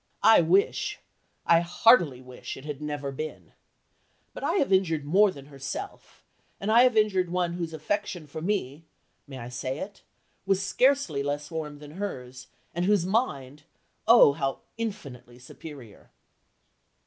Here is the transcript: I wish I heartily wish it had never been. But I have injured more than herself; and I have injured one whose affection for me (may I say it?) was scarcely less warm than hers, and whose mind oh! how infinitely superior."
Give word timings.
I 0.23 0.41
wish 0.41 0.97
I 1.45 1.59
heartily 1.59 2.21
wish 2.21 2.57
it 2.57 2.65
had 2.65 2.81
never 2.81 3.11
been. 3.11 3.53
But 4.33 4.43
I 4.43 4.53
have 4.53 4.73
injured 4.73 5.05
more 5.05 5.29
than 5.29 5.45
herself; 5.45 6.23
and 6.59 6.71
I 6.71 6.81
have 6.81 6.97
injured 6.97 7.29
one 7.29 7.53
whose 7.53 7.71
affection 7.71 8.25
for 8.25 8.41
me 8.41 8.85
(may 9.27 9.37
I 9.37 9.49
say 9.49 9.77
it?) 9.77 10.01
was 10.47 10.59
scarcely 10.65 11.21
less 11.21 11.51
warm 11.51 11.77
than 11.77 11.91
hers, 11.97 12.47
and 12.73 12.85
whose 12.85 13.05
mind 13.05 13.61
oh! 14.07 14.33
how 14.33 14.61
infinitely 14.75 15.37
superior." 15.37 16.09